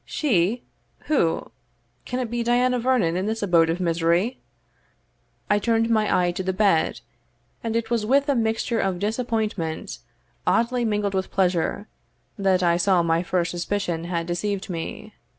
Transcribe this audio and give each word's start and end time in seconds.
"She! 0.03 0.63
who? 1.01 1.51
can 2.05 2.19
it 2.19 2.31
be 2.31 2.41
Diana 2.41 2.79
Vernon 2.79 3.15
in 3.15 3.27
this 3.27 3.43
abode 3.43 3.69
of 3.69 3.79
misery?" 3.79 4.41
I 5.47 5.59
turned 5.59 5.91
my 5.91 6.23
eye 6.25 6.31
to 6.31 6.41
the 6.41 6.51
bed, 6.53 7.01
and 7.63 7.75
it 7.75 7.91
was 7.91 8.03
with 8.03 8.27
a 8.27 8.33
mixture 8.33 8.79
of 8.79 8.97
disappointment 8.97 9.99
oddly 10.47 10.85
mingled 10.85 11.13
with 11.13 11.29
pleasure, 11.29 11.87
that 12.35 12.63
I 12.63 12.77
saw 12.77 13.03
my 13.03 13.21
first 13.21 13.51
suspicion 13.51 14.05
had 14.05 14.25
deceived 14.25 14.71
me. 14.71 15.13